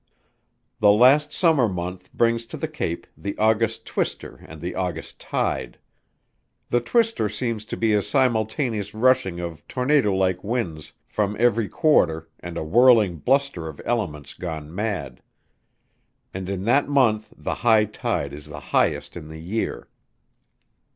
[0.79, 5.77] The last summer month brings to the Cape the August twister and the August tide.
[6.71, 11.69] The twister seems to be a simultaneous rushing in of tornado like winds from every
[11.69, 15.21] quarter and a whirling bluster of elements gone mad.
[16.33, 19.87] And in that month the high tide is the highest in the year.